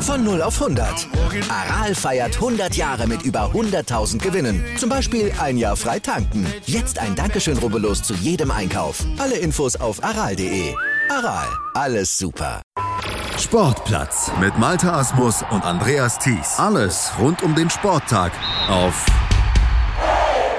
[0.00, 1.08] Von 0 auf 100.
[1.50, 4.64] Aral feiert 100 Jahre mit über 100.000 Gewinnen.
[4.78, 6.46] Zum Beispiel ein Jahr frei tanken.
[6.64, 9.04] Jetzt ein Dankeschön, rubbellos zu jedem Einkauf.
[9.18, 10.74] Alle Infos auf aral.de.
[11.10, 12.62] Aral, alles super.
[13.36, 16.54] Sportplatz mit Malta Asmus und Andreas Thies.
[16.56, 18.32] Alles rund um den Sporttag
[18.70, 19.04] auf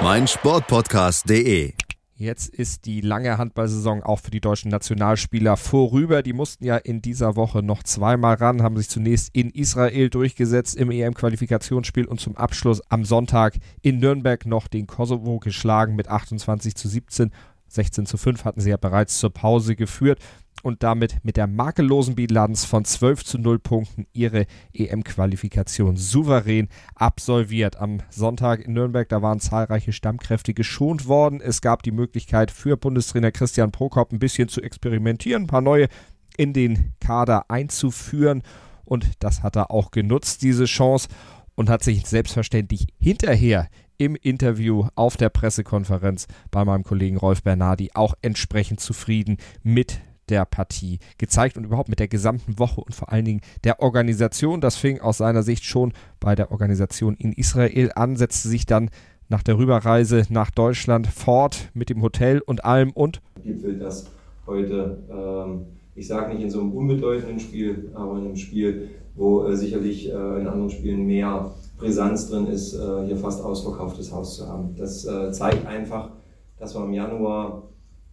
[0.02, 1.72] meinsportpodcast.de.
[2.14, 6.22] Jetzt ist die lange Handballsaison auch für die deutschen Nationalspieler vorüber.
[6.22, 10.76] Die mussten ja in dieser Woche noch zweimal ran, haben sich zunächst in Israel durchgesetzt
[10.76, 16.74] im EM-Qualifikationsspiel und zum Abschluss am Sonntag in Nürnberg noch den Kosovo geschlagen mit 28
[16.74, 17.30] zu 17.
[17.68, 20.20] 16 zu 5 hatten sie ja bereits zur Pause geführt
[20.62, 27.76] und damit mit der makellosen Bilanz von 12 zu 0 Punkten ihre EM-Qualifikation souverän absolviert.
[27.76, 31.40] Am Sonntag in Nürnberg, da waren zahlreiche Stammkräfte geschont worden.
[31.40, 35.88] Es gab die Möglichkeit für Bundestrainer Christian Prokop ein bisschen zu experimentieren, ein paar neue
[36.36, 38.42] in den Kader einzuführen
[38.84, 41.08] und das hat er auch genutzt, diese Chance
[41.54, 47.90] und hat sich selbstverständlich hinterher im Interview auf der Pressekonferenz bei meinem Kollegen Rolf Bernardi
[47.94, 50.00] auch entsprechend zufrieden mit
[50.30, 54.60] der Partie gezeigt und überhaupt mit der gesamten Woche und vor allen Dingen der Organisation.
[54.60, 58.90] Das fing aus seiner Sicht schon bei der Organisation in Israel an, setzte sich dann
[59.28, 64.06] nach der Rüberreise nach Deutschland fort mit dem Hotel und allem und gipfelt das
[64.46, 69.44] heute, ähm, ich sage nicht in so einem unbedeutenden Spiel, aber in einem Spiel, wo
[69.46, 74.36] äh, sicherlich äh, in anderen Spielen mehr Brisanz drin ist, äh, hier fast ausverkauftes Haus
[74.36, 74.74] zu haben.
[74.76, 76.10] Das äh, zeigt einfach,
[76.58, 77.62] dass wir im Januar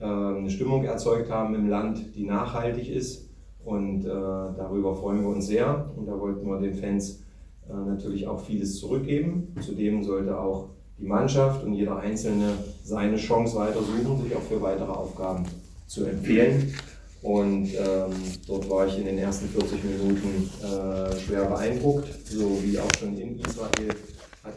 [0.03, 3.29] eine Stimmung erzeugt haben im Land, die nachhaltig ist.
[3.63, 5.89] Und äh, darüber freuen wir uns sehr.
[5.95, 7.23] Und da wollten wir den Fans
[7.67, 9.55] äh, natürlich auch vieles zurückgeben.
[9.61, 14.61] Zudem sollte auch die Mannschaft und jeder Einzelne seine Chance weiter suchen, sich auch für
[14.61, 15.43] weitere Aufgaben
[15.87, 16.73] zu empfehlen.
[17.21, 18.11] Und ähm,
[18.45, 23.17] dort war ich in den ersten 40 Minuten äh, schwer beeindruckt, so wie auch schon
[23.17, 23.89] in Israel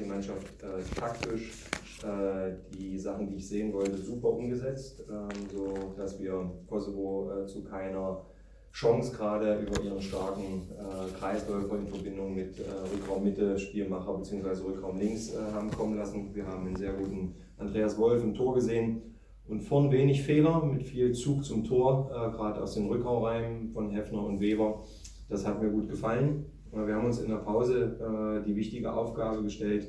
[0.09, 1.65] Mannschaft äh, taktisch
[2.03, 7.47] äh, die Sachen, die ich sehen wollte, super umgesetzt, ähm, so dass wir Kosovo äh,
[7.47, 8.25] zu keiner
[8.73, 12.63] Chance gerade über ihren starken äh, Kreisläufer in Verbindung mit äh,
[12.95, 14.63] Rückraum Mitte, Spielmacher bzw.
[14.63, 16.35] Rückraum links äh, haben kommen lassen.
[16.35, 19.03] Wir haben einen sehr guten Andreas Wolf im Tor gesehen
[19.49, 24.23] und vorn wenig Fehler mit viel Zug zum Tor, gerade aus den Rückraumreihen von Hefner
[24.23, 24.85] und Weber.
[25.29, 26.45] Das hat mir gut gefallen.
[26.73, 29.89] Wir haben uns in der Pause die wichtige Aufgabe gestellt,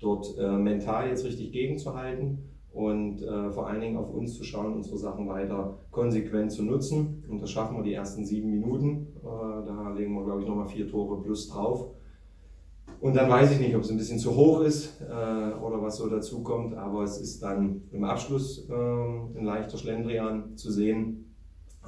[0.00, 2.38] dort äh, mental jetzt richtig gegenzuhalten
[2.72, 7.24] und äh, vor allen Dingen auf uns zu schauen, unsere Sachen weiter konsequent zu nutzen.
[7.28, 9.08] Und das schaffen wir die ersten sieben Minuten.
[9.18, 11.88] Äh, da legen wir, glaube ich, nochmal vier Tore plus drauf.
[13.00, 15.96] Und dann weiß ich nicht, ob es ein bisschen zu hoch ist äh, oder was
[15.96, 21.34] so dazu kommt, aber es ist dann im Abschluss äh, ein leichter Schlendrian zu sehen,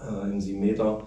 [0.00, 1.02] äh, im 7 Meter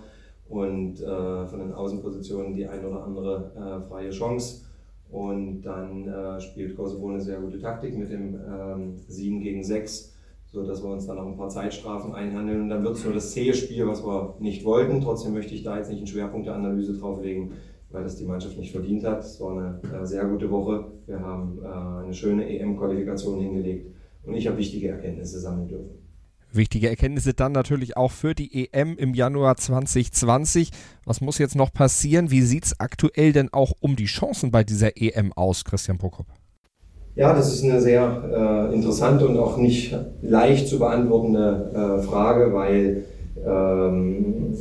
[0.47, 4.65] und äh, von den Außenpositionen die ein oder andere äh, freie Chance.
[5.09, 10.13] Und dann äh, spielt Kosovo eine sehr gute Taktik mit dem ähm, 7 gegen 6,
[10.51, 12.63] sodass wir uns dann noch ein paar Zeitstrafen einhandeln.
[12.63, 15.01] Und dann wird es nur das zähe Spiel, was wir nicht wollten.
[15.01, 17.53] Trotzdem möchte ich da jetzt nicht einen Schwerpunkt der Analyse drauflegen,
[17.91, 19.19] weil das die Mannschaft nicht verdient hat.
[19.19, 20.91] Es war eine äh, sehr gute Woche.
[21.05, 26.04] Wir haben äh, eine schöne EM-Qualifikation hingelegt und ich habe wichtige Erkenntnisse sammeln dürfen.
[26.55, 30.71] Wichtige Erkenntnisse dann natürlich auch für die EM im Januar 2020.
[31.05, 32.31] Was muss jetzt noch passieren?
[32.31, 36.27] Wie sieht es aktuell denn auch um die Chancen bei dieser EM aus, Christian Prokop?
[37.15, 42.53] Ja, das ist eine sehr äh, interessante und auch nicht leicht zu beantwortende äh, Frage,
[42.53, 43.05] weil
[43.45, 44.53] ähm,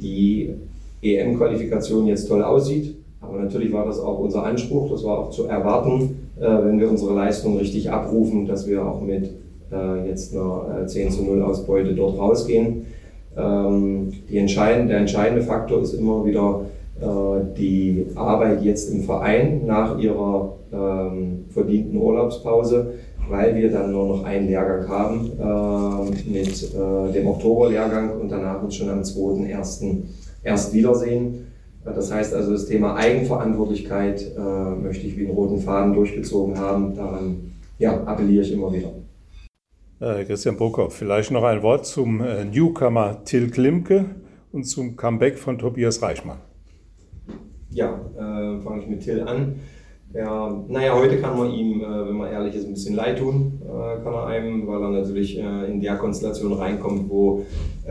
[0.00, 0.54] die
[1.02, 2.96] EM-Qualifikation jetzt toll aussieht.
[3.20, 6.90] Aber natürlich war das auch unser Anspruch, das war auch zu erwarten, äh, wenn wir
[6.90, 9.30] unsere Leistung richtig abrufen, dass wir auch mit
[9.72, 12.86] äh, jetzt einer äh, 10 zu 0 Ausbeute dort rausgehen.
[13.36, 16.62] Ähm, entscheidende, der entscheidende Faktor ist immer wieder
[17.00, 22.94] äh, die Arbeit jetzt im Verein nach ihrer ähm, verdienten Urlaubspause,
[23.28, 26.72] weil wir dann nur noch einen Lehrgang haben äh, mit
[27.14, 30.02] dem Oktoberlehrgang und danach uns schon am 2.1.
[30.44, 31.46] erst wiedersehen.
[31.94, 36.94] Das heißt also, das Thema Eigenverantwortlichkeit äh, möchte ich wie einen roten Faden durchgezogen haben.
[36.96, 38.88] Daran ja, appelliere ich immer wieder.
[39.98, 44.04] Äh, Christian Prokop, vielleicht noch ein Wort zum äh, Newcomer Till Klimke
[44.52, 46.36] und zum Comeback von Tobias Reichmann.
[47.70, 49.54] Ja, äh, fange ich mit Till an.
[50.12, 53.62] Ja, naja, heute kann man ihm, äh, wenn man ehrlich ist, ein bisschen leid tun,
[53.64, 57.46] äh, kann er einem, weil er natürlich äh, in der Konstellation reinkommt, wo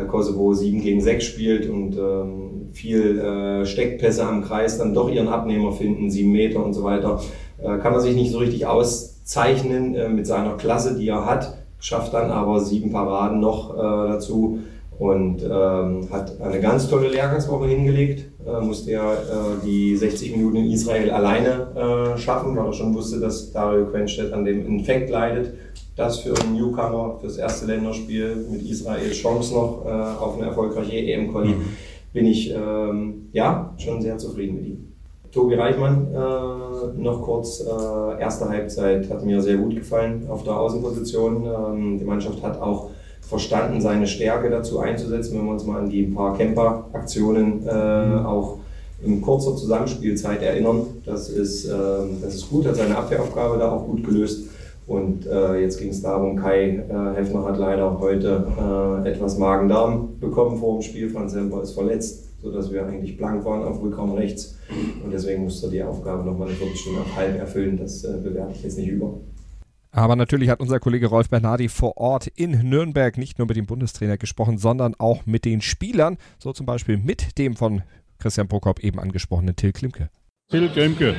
[0.07, 5.71] Kosovo 7 gegen 6 spielt und ähm, viel Steckpässe am Kreis dann doch ihren Abnehmer
[5.71, 7.21] finden, 7 Meter und so weiter.
[7.57, 12.31] kann er sich nicht so richtig auszeichnen mit seiner Klasse, die er hat schafft dann
[12.31, 14.59] aber sieben Paraden noch äh, dazu
[14.97, 18.31] und ähm, hat eine ganz tolle Lehrgangswoche hingelegt.
[18.43, 19.17] Äh, musste ja äh,
[19.63, 24.33] die 60 Minuten in Israel alleine äh, schaffen, weil er schon wusste, dass Dario Quenstedt
[24.33, 25.53] an dem Infekt leidet.
[25.95, 30.95] Das für einen Newcomer, fürs erste Länderspiel mit Israel Chance noch äh, auf eine erfolgreiche
[30.95, 31.65] EM-Quali, mhm.
[32.13, 34.94] bin ich ähm, ja schon sehr zufrieden mit ihm.
[35.35, 40.57] Tobi Reichmann äh, noch kurz, äh, erste Halbzeit hat mir sehr gut gefallen auf der
[40.57, 41.45] Außenposition.
[41.45, 45.89] Ähm, die Mannschaft hat auch verstanden, seine Stärke dazu einzusetzen, wenn wir uns mal an
[45.89, 48.25] die paar Camper-Aktionen äh, mhm.
[48.25, 48.59] auch
[49.03, 50.87] in kurzer Zusammenspielzeit erinnern.
[51.05, 51.73] Das ist, äh,
[52.21, 54.47] das ist gut, hat seine Abwehraufgabe da auch gut gelöst.
[54.87, 58.45] Und äh, jetzt ging es darum, Kai äh, Heffner hat leider heute
[59.03, 61.09] äh, etwas Magen-Darm bekommen vor dem Spiel.
[61.09, 64.57] Franz Semper ist verletzt, sodass wir eigentlich blank waren auf Rückraum rechts.
[65.03, 67.77] Und deswegen musste er die Aufgabe nochmal eine Viertelstunde auf halb erfüllen.
[67.77, 69.19] Das äh, bewerte ich jetzt nicht über.
[69.91, 73.65] Aber natürlich hat unser Kollege Rolf Bernardi vor Ort in Nürnberg nicht nur mit dem
[73.65, 76.17] Bundestrainer gesprochen, sondern auch mit den Spielern.
[76.37, 77.81] So zum Beispiel mit dem von
[78.19, 80.09] Christian Prokop eben angesprochenen Till Klimke.
[80.51, 81.15] Till Klimke,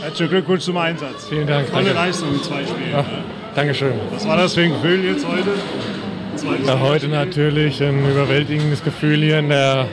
[0.00, 1.26] herzlichen Glückwunsch zum Einsatz.
[1.28, 1.68] Vielen Dank.
[1.70, 1.98] Tolle danke.
[1.98, 2.94] Leistung in zwei Spielen.
[2.94, 3.06] Ach,
[3.56, 3.94] Dankeschön.
[4.12, 5.50] Was war das für ein Gefühl jetzt heute?
[6.66, 9.88] Ja, heute natürlich ein überwältigendes Gefühl hier in der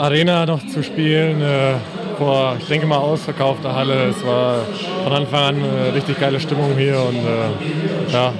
[0.00, 1.42] Arena noch zu spielen.
[1.42, 1.74] Äh,
[2.16, 4.08] vor, ich denke mal, ausverkaufter Halle.
[4.08, 4.60] Es war
[5.04, 8.32] von Anfang an eine richtig geile Stimmung hier und äh, ja,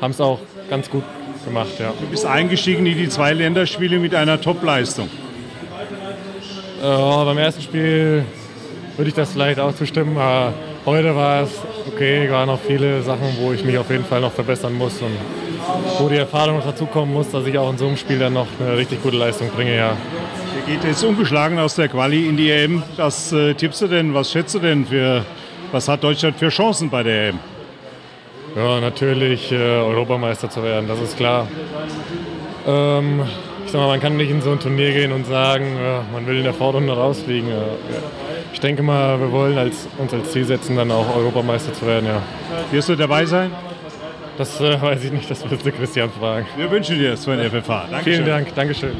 [0.00, 1.04] haben es auch ganz gut
[1.44, 1.78] gemacht.
[1.78, 1.92] Ja.
[2.00, 5.08] Du bist eingestiegen in die zwei Länderspiele mit einer Top-Leistung.
[6.82, 8.24] Äh, beim ersten Spiel
[8.96, 10.18] würde ich das vielleicht auch zustimmen.
[10.18, 10.54] Aber
[10.86, 11.50] heute war es
[11.86, 15.16] okay, waren noch viele Sachen, wo ich mich auf jeden Fall noch verbessern muss und
[16.00, 18.48] wo die Erfahrung noch dazukommen muss, dass ich auch in so einem Spiel dann noch
[18.58, 19.76] eine richtig gute Leistung bringe.
[19.76, 19.96] Ja
[20.66, 22.82] geht jetzt ungeschlagen aus der Quali in die EM.
[22.96, 25.24] Was äh, tippst du denn, was schätzt du denn für,
[25.70, 27.38] was hat Deutschland für Chancen bei der EM?
[28.56, 31.46] Ja, natürlich äh, Europameister zu werden, das ist klar.
[32.66, 33.22] Ähm,
[33.64, 36.26] ich sag mal, man kann nicht in so ein Turnier gehen und sagen, ja, man
[36.26, 37.48] will in der Vorrunde rausfliegen.
[37.48, 37.62] Ja.
[38.52, 42.06] Ich denke mal, wir wollen als, uns als Ziel setzen, dann auch Europameister zu werden.
[42.06, 42.22] Ja.
[42.72, 43.52] Wirst du dabei sein?
[44.38, 46.46] Das äh, weiß ich nicht, das müsste Christian fragen.
[46.56, 47.86] Wir wünschen dir das für den FFH.
[47.90, 48.02] Dankeschön.
[48.02, 48.96] Vielen Dank, Dankeschön.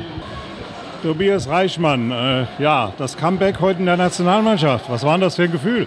[1.03, 4.91] Tobias Reichmann, äh, ja, das Comeback heute in der Nationalmannschaft.
[4.91, 5.87] Was war denn das für ein Gefühl?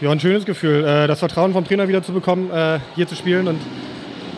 [0.00, 3.14] Ja, ein schönes Gefühl, äh, das Vertrauen vom Trainer wieder zu bekommen, äh, hier zu
[3.14, 3.48] spielen.
[3.48, 3.60] Und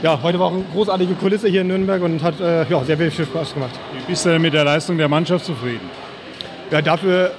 [0.03, 2.97] ja, heute war auch eine großartige Kulisse hier in Nürnberg und hat äh, ja, sehr
[2.97, 3.73] viel Spaß gemacht.
[3.95, 5.89] Wie bist du denn mit der Leistung der Mannschaft zufrieden?
[6.71, 7.33] Ja, dafür,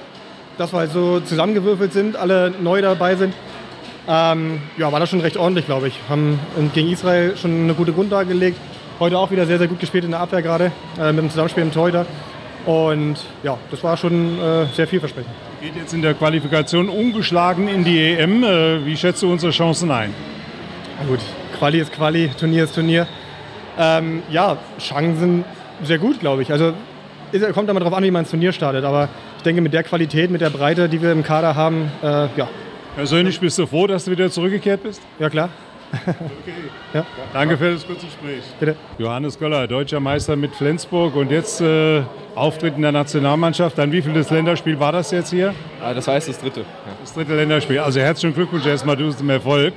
[0.56, 3.34] dass wir halt so zusammengewürfelt sind, alle neu dabei sind,
[4.08, 5.98] ähm, ja, war das schon recht ordentlich, glaube ich.
[6.08, 6.40] Haben
[6.72, 8.58] gegen Israel schon eine gute Grundlage gelegt.
[9.00, 11.62] Heute auch wieder sehr, sehr gut gespielt in der Abwehr gerade, äh, mit dem Zusammenspiel
[11.62, 12.06] im Torhüter.
[12.68, 15.32] Und ja, das war schon äh, sehr vielversprechend.
[15.62, 18.44] Geht jetzt in der Qualifikation ungeschlagen in die EM.
[18.44, 20.12] Äh, wie schätzt du unsere Chancen ein?
[21.00, 21.20] Na gut,
[21.58, 23.06] Quali ist Quali, Turnier ist Turnier.
[23.78, 25.46] Ähm, ja, Chancen
[25.82, 26.52] sehr gut, glaube ich.
[26.52, 26.74] Also
[27.32, 28.84] es kommt immer darauf an, wie man ins Turnier startet.
[28.84, 32.28] Aber ich denke, mit der Qualität, mit der Breite, die wir im Kader haben, äh,
[32.36, 32.48] ja.
[32.96, 35.00] Persönlich bist du froh, dass du wieder zurückgekehrt bist?
[35.18, 35.48] Ja, klar.
[35.92, 36.54] Okay.
[36.92, 37.06] Ja.
[37.32, 38.42] Danke für das kurze Gespräch.
[38.58, 38.76] Bitte.
[38.98, 42.02] Johannes Göller, deutscher Meister mit Flensburg und jetzt äh,
[42.34, 43.78] Auftritt in der Nationalmannschaft.
[43.78, 45.54] Dann wie viel das Länderspiel war das jetzt hier?
[45.82, 46.60] Ah, das heißt das dritte.
[46.60, 46.66] Ja.
[47.00, 47.78] Das dritte Länderspiel.
[47.78, 49.74] Also herzlichen Glückwunsch erstmal du zum Erfolg.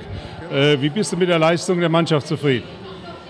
[0.52, 2.64] Äh, wie bist du mit der Leistung der Mannschaft zufrieden?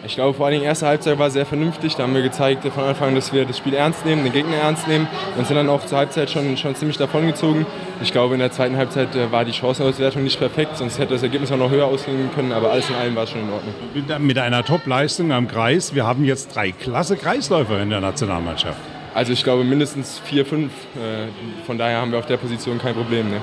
[0.04, 1.94] Ich glaube, vor allem die erste Halbzeit war sehr vernünftig.
[1.94, 4.56] Da haben wir gezeigt von Anfang an, dass wir das Spiel ernst nehmen, den Gegner
[4.56, 5.06] ernst nehmen
[5.38, 7.66] und sind dann auch zur Halbzeit schon, schon ziemlich davongezogen.
[8.02, 11.22] Ich glaube, in der zweiten Halbzeit äh, war die Chancenauswertung nicht perfekt, sonst hätte das
[11.22, 14.26] Ergebnis auch noch höher ausgehen können, aber alles in allem war es schon in Ordnung.
[14.26, 18.78] Mit einer Top-Leistung am Kreis, wir haben jetzt drei klasse Kreisläufer in der Nationalmannschaft.
[19.14, 20.72] Also ich glaube mindestens vier, fünf.
[20.96, 21.28] Äh,
[21.64, 23.30] von daher haben wir auf der Position kein Problem.
[23.30, 23.36] Ne?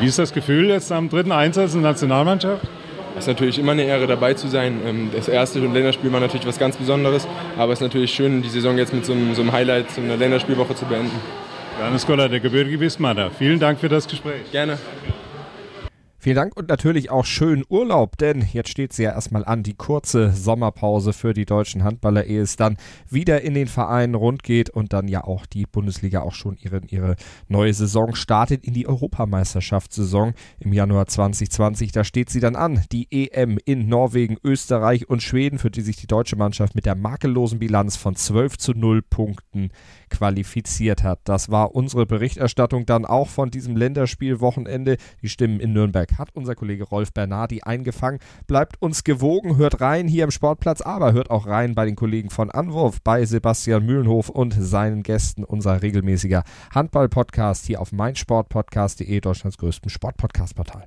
[0.00, 2.66] Wie ist das Gefühl jetzt am dritten Einsatz in der Nationalmannschaft?
[3.18, 4.80] Es ist natürlich immer eine Ehre dabei zu sein.
[4.86, 8.48] Ähm, das erste Länderspiel war natürlich was ganz Besonderes, aber es ist natürlich schön, die
[8.48, 11.20] Saison jetzt mit so einem, so einem Highlight, so einer Länderspielwoche zu beenden.
[11.80, 13.30] Johannes Goller, der gebürtige Wismarer.
[13.36, 14.50] Vielen Dank für das Gespräch.
[14.52, 14.78] Gerne.
[16.20, 19.74] Vielen Dank und natürlich auch schönen Urlaub, denn jetzt steht sie ja erstmal an, die
[19.74, 22.76] kurze Sommerpause für die deutschen Handballer, ehe es dann
[23.08, 26.80] wieder in den Vereinen rund geht und dann ja auch die Bundesliga auch schon ihre,
[26.88, 27.14] ihre
[27.46, 31.92] neue Saison startet in die Europameisterschaftssaison im Januar 2020.
[31.92, 35.98] Da steht sie dann an, die EM in Norwegen, Österreich und Schweden, für die sich
[35.98, 39.70] die deutsche Mannschaft mit der makellosen Bilanz von 12 zu 0 Punkten
[40.08, 41.20] qualifiziert hat.
[41.24, 44.96] Das war unsere Berichterstattung dann auch von diesem Länderspielwochenende.
[45.22, 48.20] Die Stimmen in Nürnberg hat unser Kollege Rolf Bernardi eingefangen.
[48.46, 52.30] Bleibt uns gewogen, hört rein hier im Sportplatz, aber hört auch rein bei den Kollegen
[52.30, 59.58] von Anwurf, bei Sebastian Mühlenhof und seinen Gästen, unser regelmäßiger Handball-Podcast hier auf meinsportpodcast.de, Deutschlands
[59.58, 60.86] größtem Sportpodcast-Portal.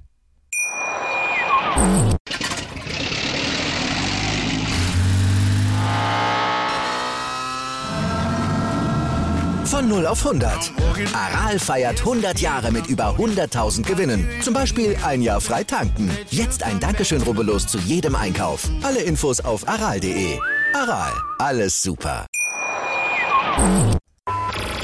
[9.82, 10.74] Von 0 auf 100.
[11.12, 14.30] Aral feiert 100 Jahre mit über 100.000 Gewinnen.
[14.44, 16.16] Zum Beispiel ein Jahr frei tanken.
[16.30, 18.70] Jetzt ein Dankeschön, rubbellos zu jedem Einkauf.
[18.84, 20.38] Alle Infos auf aral.de.
[20.76, 22.28] Aral, alles super.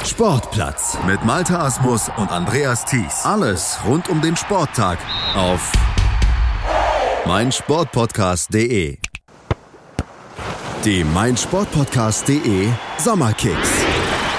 [0.03, 3.23] Sportplatz mit Malta Asmus und Andreas Thies.
[3.23, 4.97] Alles rund um den Sporttag
[5.35, 5.71] auf
[7.27, 8.97] meinsportpodcast.de.
[10.83, 13.76] Die meinsportpodcast.de Sommerkicks.